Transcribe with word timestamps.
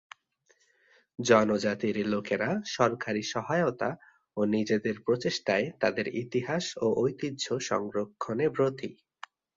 জনজাতির 1.19 1.97
লোকেরা 2.07 2.49
সরকারী 2.69 3.23
সহায়তা 3.33 3.89
ও 4.37 4.41
নিজেদের 4.47 4.95
প্রচেষ্টায় 4.99 5.65
তাদের 5.79 6.05
ইতিহাস 6.23 6.65
ও 6.77 6.87
ঐতিহ্য 6.97 7.45
সংরক্ষণে 7.69 8.47
ব্রতী। 8.49 8.89